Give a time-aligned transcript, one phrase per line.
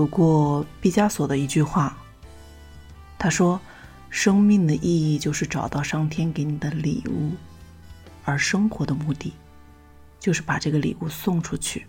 [0.00, 1.94] 读过毕加索的一句话，
[3.18, 3.60] 他说
[4.08, 7.32] ：“生命的意义就是找到上天给你的礼物，
[8.24, 9.34] 而生活的目的
[10.18, 11.86] 就是把这个礼物送出去。”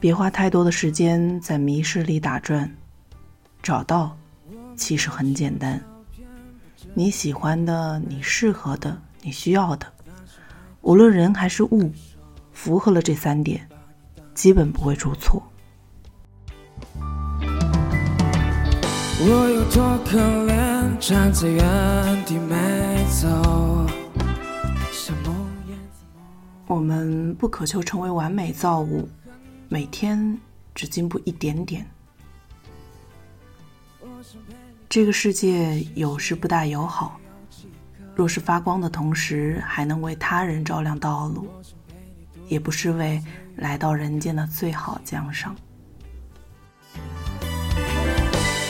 [0.00, 2.68] 别花太多的时间在迷失里打转，
[3.62, 4.18] 找到
[4.74, 5.80] 其实很简单。
[6.98, 9.86] 你喜欢的、你适合的、你需要的，
[10.80, 11.92] 无论人还是物，
[12.52, 13.68] 符合了这三点，
[14.34, 15.42] 基本不会出错。
[19.18, 23.86] 我有多可怜，站在原地没走。
[26.66, 29.06] 我们不渴求成为完美造物，
[29.68, 30.38] 每天
[30.74, 31.86] 只进步一点点。
[34.88, 37.20] 这个世界有时不大友好，
[38.14, 41.48] 若是发光的同时还能为他人照亮道路，
[42.48, 43.22] 也不失为
[43.56, 45.54] 来到人间的最好奖赏。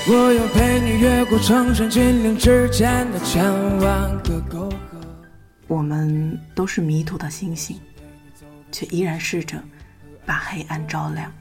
[0.08, 3.44] 我要陪你越过成山峻岭之间的千
[3.78, 4.76] 万个沟壑。
[5.66, 7.78] 我们都是迷途的星星，
[8.70, 9.62] 却依然试着
[10.24, 11.32] 把黑暗照亮。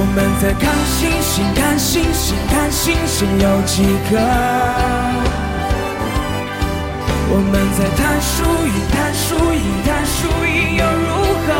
[0.00, 4.14] 我们在看星星，看星星，看星星有几个？
[7.30, 11.10] 我们在谈输赢，谈输赢，谈输赢又如
[11.42, 11.50] 何？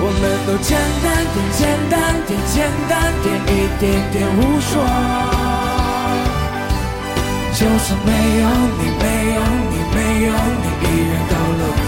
[0.00, 1.94] 我们都简单点，简单
[2.26, 2.56] 点，简
[2.88, 4.72] 单点，一点点无说。
[7.52, 8.08] 就算没
[8.40, 8.42] 有
[8.80, 9.36] 你，没有
[9.68, 11.84] 你，没有你，依然到了绿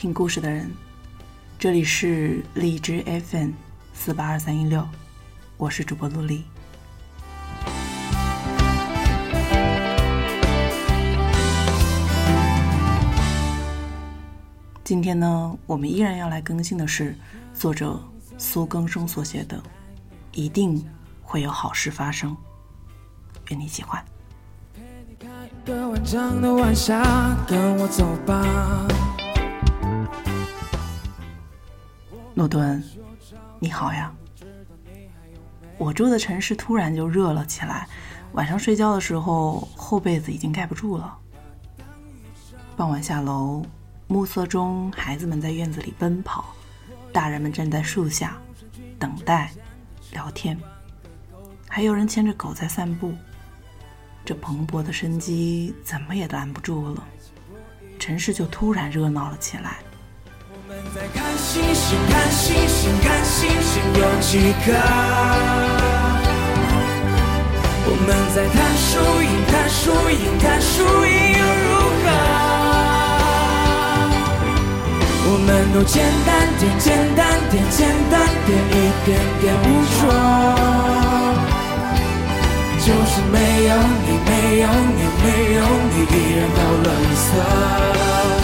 [0.00, 0.72] 听故事的人，
[1.58, 3.50] 这里是荔枝 FM
[3.92, 4.82] 四八二三一六，
[5.58, 6.42] 我是主播陆离。
[14.82, 17.14] 今天呢，我们依然要来更新的是
[17.52, 18.02] 作者
[18.38, 19.58] 苏更生所写的
[20.32, 20.82] 《一定
[21.20, 22.30] 会有好事发生》，
[23.50, 24.02] 愿你喜欢。
[24.76, 28.88] 一个完整的晚霞，跟我走吧
[32.40, 32.82] 诺顿，
[33.58, 34.10] 你好呀！
[35.76, 37.86] 我住的城市突然就热了起来，
[38.32, 41.18] 晚上睡觉的时候厚被子已经盖不住了。
[42.78, 43.62] 傍晚下楼。
[44.06, 46.46] 暮色中，孩子们在院子里奔跑，
[47.12, 48.38] 大人们站在树下
[48.98, 49.52] 等待、
[50.10, 50.58] 聊天，
[51.68, 53.12] 还有人牵着狗在散步。
[54.24, 57.06] 这蓬勃的生机怎么也拦不住了，
[57.98, 59.76] 城市就突然热闹了起来。
[60.92, 64.72] 在看星星，看星星，看星星有几颗？
[67.86, 71.70] 我们在谈输赢，谈输赢，谈输赢又如
[72.02, 72.06] 何？
[75.30, 76.28] 我们都简单
[76.58, 79.08] 点，简单点，简单点，一点
[79.40, 79.64] 点捕
[79.94, 80.02] 捉。
[82.80, 83.70] 就是没有
[84.06, 85.58] 你，没有你，没有
[85.92, 88.39] 你，依然到了绿色。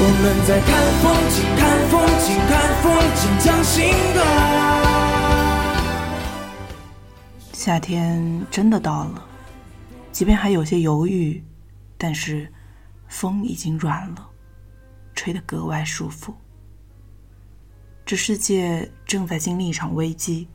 [0.00, 0.70] 我们在看
[1.02, 2.86] 风景，看风景，看风
[3.18, 4.22] 景，讲情歌。
[7.52, 9.24] 夏天真的到了，
[10.12, 11.42] 即便还有些犹豫，
[11.96, 12.48] 但是
[13.08, 14.24] 风已经软了。
[15.16, 16.32] 吹得格外舒服。
[18.06, 20.46] 这世界正在经历一场危机，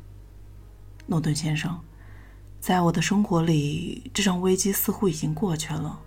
[1.05, 1.77] 诺顿先生，
[2.61, 5.99] 在我的生活里，这场危机似乎已经过去了，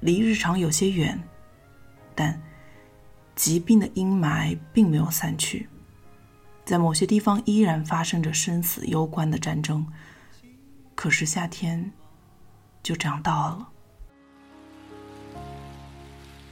[0.00, 1.16] 离日常有些远，
[2.14, 2.40] 但
[3.34, 5.68] 疾病的阴霾并没有散去，
[6.64, 9.86] 在某些地方依然发生着生死攸关的战争。
[10.94, 11.92] 可是夏天
[12.82, 13.68] 就这样到了。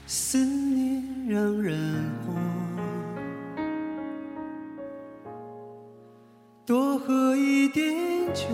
[0.07, 2.11] 思念让人
[6.67, 7.95] 多喝一点
[8.35, 8.45] 酒，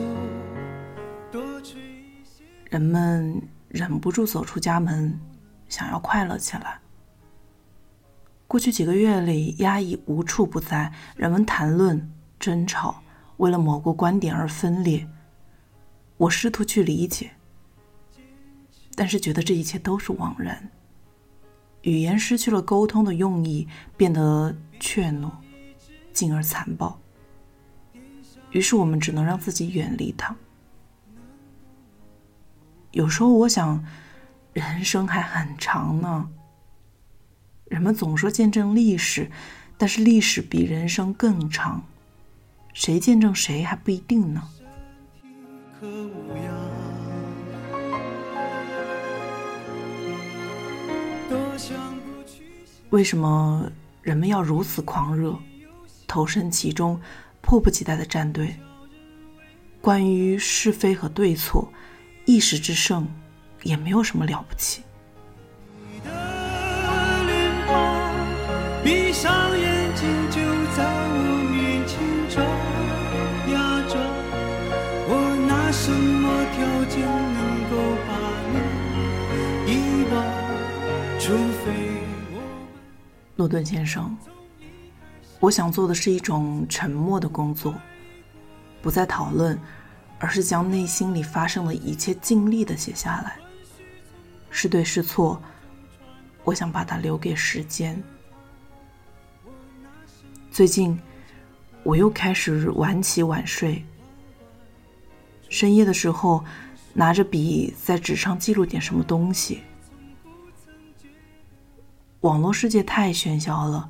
[1.32, 2.44] 多吹一些。
[2.70, 5.18] 人们忍不住走出家门，
[5.68, 6.78] 想要快乐起来。
[8.48, 12.10] 过去几个月里，压抑无处不在，人们谈论、
[12.40, 13.02] 争吵，
[13.36, 15.06] 为了某个观点而分裂。
[16.16, 17.32] 我试图去理解，
[18.94, 20.70] 但是觉得这一切都是枉然。
[21.82, 23.68] 语言失去了沟通的用意，
[23.98, 25.30] 变得怯懦，
[26.14, 26.98] 进而残暴。
[28.50, 30.34] 于是我们只能让自己远离它。
[32.92, 33.84] 有时候我想，
[34.54, 36.30] 人生还很长呢。
[37.68, 39.30] 人们总说见证历史，
[39.76, 41.82] 但是历史比人生更长，
[42.72, 44.42] 谁见证谁还不一定呢。
[52.90, 53.70] 为什么
[54.00, 55.38] 人们要如此狂热，
[56.06, 56.98] 投身其中，
[57.42, 58.56] 迫不及待的站队？
[59.82, 61.70] 关于是非和对错，
[62.24, 63.06] 一时之胜，
[63.62, 64.82] 也没有什么了不起。
[69.20, 70.40] 上眼睛，就
[70.76, 71.18] 在我
[71.50, 71.98] 面前
[72.30, 72.40] 照
[73.52, 73.98] 呀照。
[75.08, 75.12] 我
[75.48, 76.24] 拿什么
[76.54, 77.02] 条件
[77.34, 77.38] 能
[77.68, 77.72] 够
[78.06, 78.10] 把
[78.54, 78.54] 你
[79.72, 79.74] 遗
[80.12, 80.14] 忘？
[81.18, 81.66] 除非
[82.32, 82.38] 我。
[83.34, 84.16] 诺顿先生，
[85.40, 87.74] 我想做的是一种沉默的工作，
[88.80, 89.58] 不再讨论，
[90.20, 93.36] 而是将内心里发生的一切尽力的写下来。
[94.48, 95.42] 是对是错，
[96.44, 98.00] 我想把它留给时间。
[100.58, 101.00] 最近，
[101.84, 103.86] 我又开始晚起晚睡。
[105.48, 106.44] 深夜的时候，
[106.92, 109.60] 拿着笔在纸上记录点什么东西。
[112.22, 113.88] 网络世界太喧嚣了，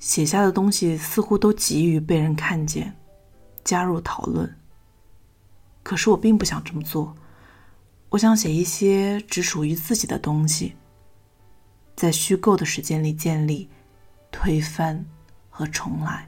[0.00, 2.92] 写下的东西似乎都急于被人看见，
[3.62, 4.52] 加入讨论。
[5.84, 7.14] 可是我并不想这么做，
[8.08, 10.74] 我想写一些只属于自己的东西，
[11.94, 13.70] 在虚构的时间里建立、
[14.32, 15.06] 推翻。
[15.58, 16.24] 和重来，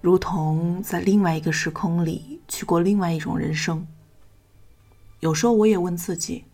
[0.00, 3.86] 如同在另外一个时空里去过另外一种人生。
[5.20, 6.46] 有时候我也问自己：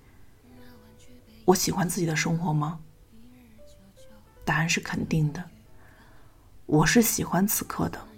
[1.44, 2.80] 我喜欢自己的生活吗？
[4.44, 5.50] 答案是肯定的。
[6.66, 8.08] 我是喜欢此刻的。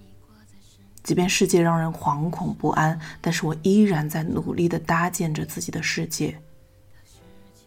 [1.04, 6.34] 即便世界让人惶恐不安，但是我依然在努力的搭建着自己的世界，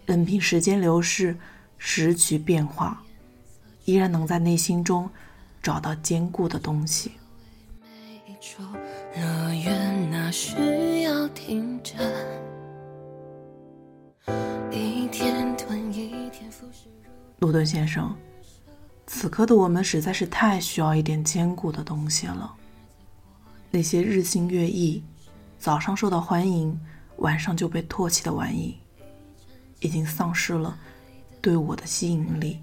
[0.07, 1.37] 任凭时间流逝，
[1.77, 2.99] 时局变化，
[3.85, 5.07] 依然能在内心中
[5.61, 7.11] 找到坚固的东西。
[17.39, 18.15] 路顿先生，
[19.05, 22.51] 此刻的我们实在是太需要一点坚固的东西了。
[23.69, 25.03] 那些日新月异、
[25.59, 26.79] 早上受到欢迎、
[27.17, 28.79] 晚上就被唾弃的玩意，
[29.79, 30.77] 已经丧失了
[31.41, 32.59] 对我的吸引力。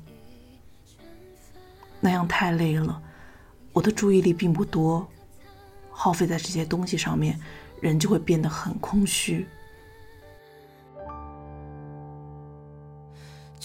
[2.01, 3.03] 那样太累了，
[3.73, 5.07] 我的注意力并不多，
[5.91, 7.39] 耗费在这些东西上面，
[7.81, 9.47] 人就会变得很空虚。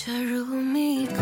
[0.06, 1.18] 如迷宫，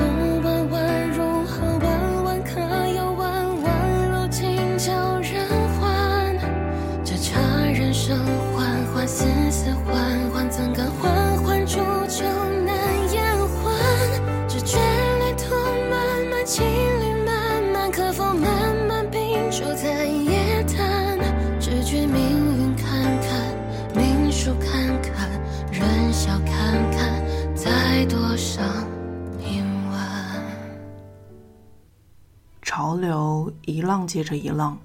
[33.98, 34.78] 浪接着一浪，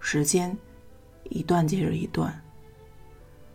[0.00, 0.54] 时间
[1.30, 2.38] 一段接着一段。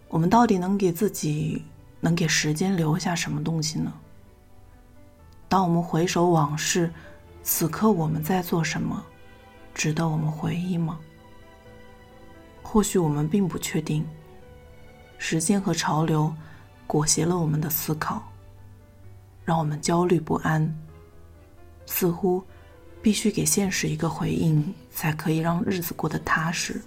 [0.07, 1.63] 我们到底能给自己、
[1.99, 3.93] 能给时间留下什么东西呢？
[5.47, 6.91] 当我们回首往事，
[7.43, 9.05] 此刻我们在做什么？
[9.75, 10.99] 值得我们回忆吗？
[12.63, 14.03] 或许我们并不确定。
[15.19, 16.33] 时间和潮流
[16.87, 18.23] 裹挟了我们的思考，
[19.45, 20.67] 让我们焦虑不安。
[21.85, 22.43] 似乎
[23.01, 26.81] 必须给现实一个回应，才可以让日子过得踏实。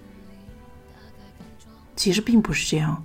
[1.95, 3.03] 其实并不是这样。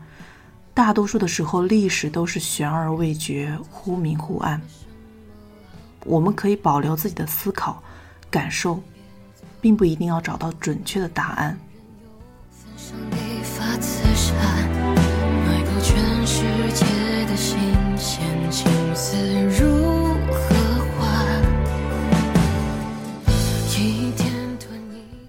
[0.74, 4.60] 大多数的时候，历史都是悬而未决，忽明忽暗。
[6.04, 7.82] 我们可以保留自己的思考、
[8.30, 8.80] 感受，
[9.60, 11.58] 并不一定要找到准确的答案。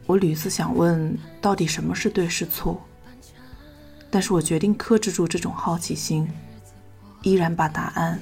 [0.09, 2.81] 我屡次想问，到底什么是对是错？
[4.09, 6.27] 但是我决定克制住这种好奇心，
[7.21, 8.19] 依然把答案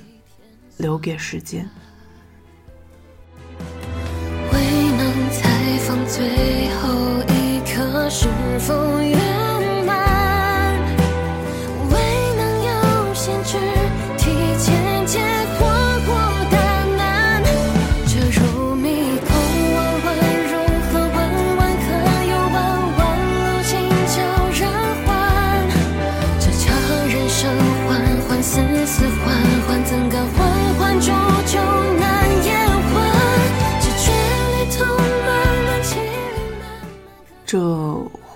[0.75, 1.65] 留给时间。
[4.51, 4.59] 未
[4.97, 8.27] 能采访最后一刻是
[8.59, 9.01] 否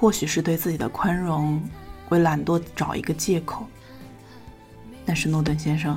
[0.01, 1.61] 或许是对自己的宽容，
[2.09, 3.67] 为懒惰找一个借口。
[5.05, 5.95] 但是诺顿先生，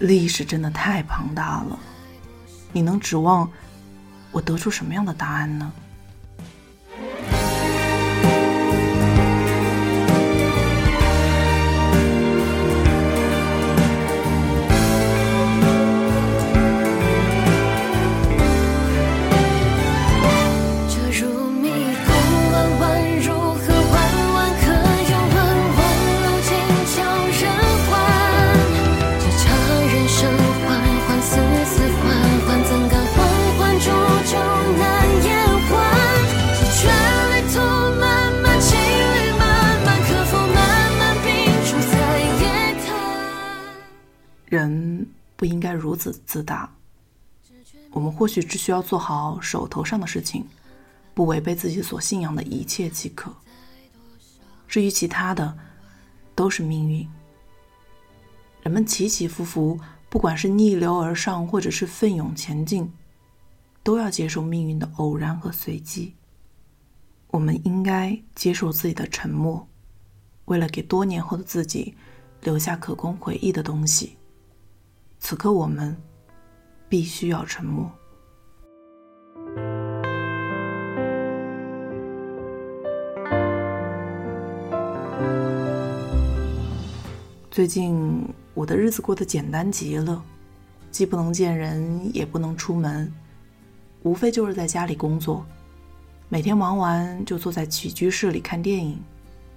[0.00, 1.78] 历史真的太庞大了，
[2.74, 3.50] 你能指望
[4.30, 5.72] 我得出什么样的答案呢？
[45.46, 46.72] 应该如此自大。
[47.90, 50.46] 我们或许只需要做好手头上的事情，
[51.14, 53.34] 不违背自己所信仰的一切即可。
[54.68, 55.56] 至于其他的，
[56.34, 57.08] 都是命运。
[58.62, 62.92] 人们起起伏伏，不管是逆流而上，或者是奋勇前进，
[63.82, 66.14] 都要接受命运的偶然和随机。
[67.28, 69.66] 我们应该接受自己的沉默，
[70.46, 71.94] 为了给多年后的自己
[72.42, 74.16] 留下可供回忆的东西。
[75.18, 75.96] 此刻，我们
[76.88, 77.90] 必须要沉默。
[87.50, 90.22] 最近我的日子过得简单极了，
[90.90, 93.10] 既不能见人，也不能出门，
[94.02, 95.44] 无非就是在家里工作，
[96.28, 99.02] 每天忙完就坐在起居室里看电影、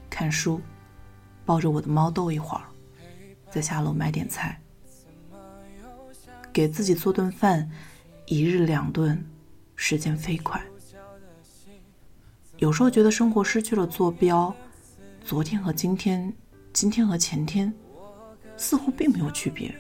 [0.10, 0.62] 看书，
[1.46, 2.64] 抱着我的猫逗一会儿，
[3.52, 4.60] 再下楼买点菜。
[6.60, 7.72] 给自己做顿饭，
[8.26, 9.26] 一日两顿，
[9.78, 10.62] 时间飞快。
[12.58, 14.54] 有时候觉得生活失去了坐标，
[15.24, 16.34] 昨天和今天，
[16.74, 17.74] 今天和前天，
[18.58, 19.74] 似乎并没有区别。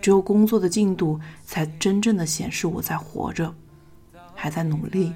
[0.00, 3.52] 只有工作的进度，才真正的显示我在活着，
[4.32, 5.12] 还在努力。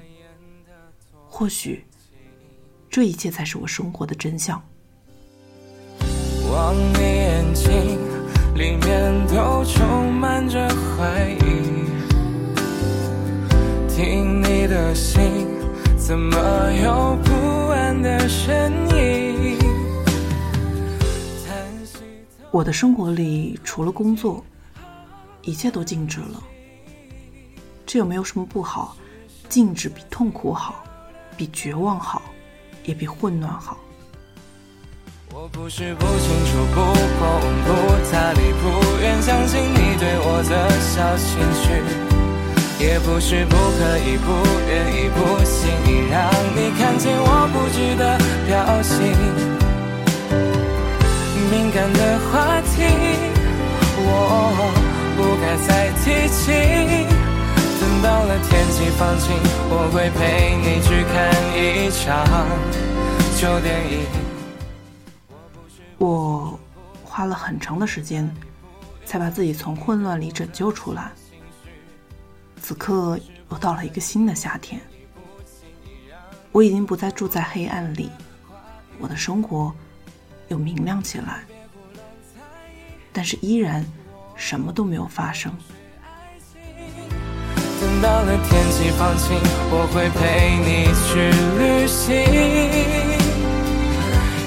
[1.25, 1.85] 或许，
[2.89, 4.61] 这一切才是我生活的真相。
[14.91, 15.47] 的心
[15.97, 16.37] 怎么
[16.83, 19.57] 有不安的声音？
[22.51, 24.43] 我的生活里除了工作，
[25.43, 26.43] 一切都静止了。
[27.85, 28.97] 这又没有什么不好，
[29.47, 30.83] 静止比痛苦好，
[31.37, 32.21] 比绝望好，
[32.83, 33.77] 也比混乱好。
[35.33, 36.81] 我不是不清楚、不
[37.17, 37.29] 碰、
[37.63, 37.69] 不
[38.11, 42.10] 搭理、不愿相信你对我的小情绪，
[42.81, 44.31] 也不是不可以、不
[44.67, 46.17] 愿意、不轻易让
[46.55, 48.97] 你看见我不值的表情。
[51.51, 52.81] 敏感的话题，
[54.03, 54.09] 我
[55.15, 55.69] 不该再
[56.01, 56.41] 提起。
[57.79, 59.29] 等到了天气放晴，
[59.69, 61.13] 我会陪你去看
[61.55, 61.59] 一
[61.91, 62.01] 场
[63.37, 63.93] 旧电影。
[65.99, 66.59] 我
[67.03, 68.27] 花了很长的时间，
[69.05, 71.11] 才把自己从混乱里拯救出来。
[72.61, 74.79] 此刻又到了一个新的夏天，
[76.51, 78.11] 我已经不再住在黑暗里，
[78.99, 79.73] 我的生活
[80.47, 81.43] 又明亮起来。
[83.11, 83.83] 但是依然
[84.35, 85.51] 什么都没有发生。
[87.81, 89.35] 等到了天气放晴，
[89.71, 92.07] 我会陪你去旅行。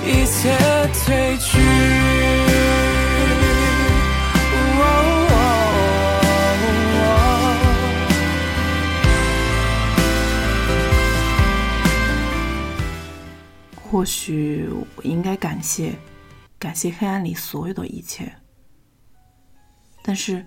[0.06, 0.56] 一切
[0.92, 2.83] 褪去。
[13.94, 15.96] 或许我应该感谢，
[16.58, 18.34] 感谢黑暗里所有的一切。
[20.02, 20.44] 但是，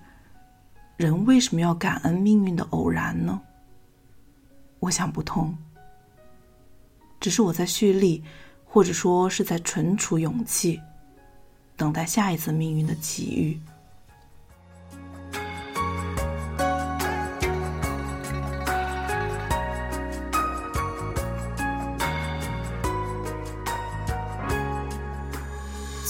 [0.98, 3.42] 人为什么要感恩命运的偶然呢？
[4.82, 5.58] 我想不通。
[7.22, 8.22] 只是我在蓄力。
[8.66, 10.82] 或者说是在存储勇气，
[11.77, 13.58] 等待下一次命运的奇遇。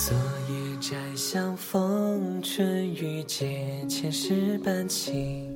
[0.08, 0.16] 昨
[0.48, 5.54] 夜摘相逢，春雨借千世半情。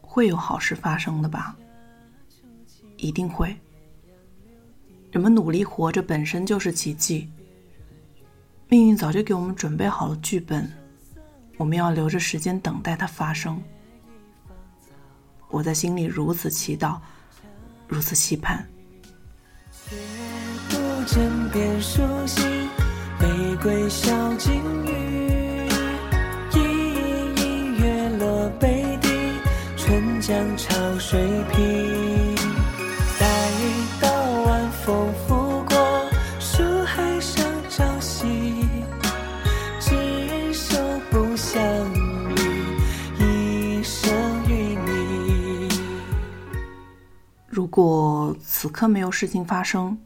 [0.00, 1.54] 会有好事发生的吧？
[2.96, 3.54] 一定会。
[5.10, 7.30] 人们努力活着本身就是奇迹。
[8.68, 10.72] 命运早就给我们准备好了剧本，
[11.58, 13.62] 我们要留着时间等待它发生。
[15.50, 16.98] 我在心里如此祈祷，
[17.86, 18.66] 如此期盼，
[20.70, 22.59] 不枕边书信，
[23.20, 25.68] 玫瑰小金鱼，
[26.54, 29.10] 隐隐月落北地，
[29.76, 31.20] 春江潮水
[31.52, 32.34] 平。
[33.18, 33.26] 待
[34.00, 34.10] 到
[34.46, 38.64] 晚风拂过，树海上朝夕，
[39.78, 40.78] 执手
[41.10, 41.62] 不相
[43.18, 44.10] 离，一生
[44.48, 45.68] 与你。
[47.46, 49.98] 如果此刻没有事情发生，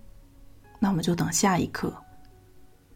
[0.81, 1.95] 那么就等下一刻。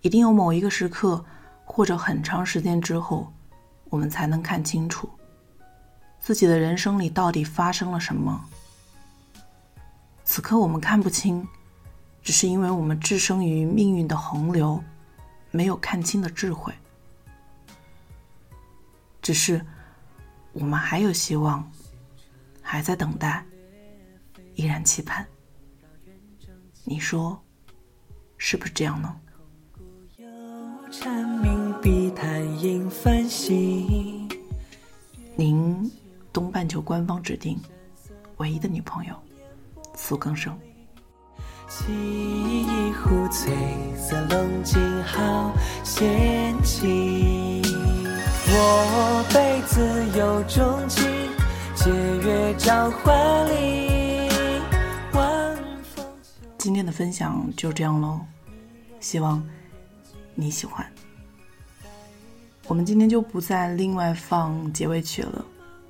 [0.08, 1.22] 一定有某一个时刻，
[1.66, 3.30] 或者很长时间之后，
[3.90, 5.06] 我们才能看清楚
[6.18, 8.42] 自己的人生里到底发生了什么。
[10.24, 11.46] 此刻我们看不清，
[12.22, 14.82] 只是因为我们置身于命运的洪流，
[15.50, 16.72] 没有看清的智慧。
[19.20, 19.62] 只是
[20.54, 21.70] 我们还有希望，
[22.62, 23.44] 还在等待，
[24.54, 25.26] 依然期盼。
[26.84, 27.38] 你说
[28.38, 29.14] 是不是这样呢？
[31.00, 34.28] 蝉鸣碧潭映繁星，
[35.36, 35.88] 您
[36.32, 37.56] 东半球官方指定
[38.38, 39.14] 唯一的女朋友
[39.94, 40.58] 苏更生。
[41.68, 43.54] 沏一壶翠
[43.96, 44.16] 色
[45.04, 45.52] 好
[45.84, 47.62] 仙境。
[48.48, 50.04] 我辈自
[51.76, 51.90] 借
[52.26, 54.28] 月照花林。
[55.12, 55.56] 晚
[55.94, 56.04] 风
[56.58, 58.18] 今天的分享就这样喽，
[58.98, 59.40] 希望
[60.40, 60.86] 你喜欢。
[62.68, 65.44] 我们今天就不再另外放结尾曲了，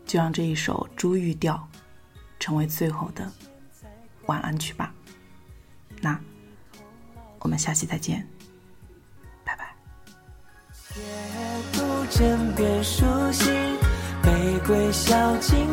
[0.07, 1.55] 就让这一首《珠玉调》
[2.41, 3.31] 成为最后的
[4.25, 4.95] 晚安曲吧。
[6.01, 6.19] 那
[7.41, 8.27] 我们下期再见，
[9.45, 9.77] 拜拜。
[10.97, 11.03] 夜
[11.73, 13.53] 不枕边书信，
[14.23, 15.67] 玫瑰小金